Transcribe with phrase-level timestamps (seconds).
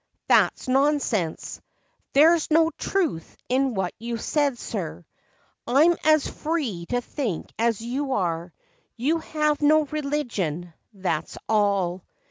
[0.27, 1.61] that's nonsense;
[2.13, 5.05] There's no truth in what you 've said, sir.
[5.67, 8.51] I'm as free to think as you are;
[8.97, 12.03] You have no religion, that's all.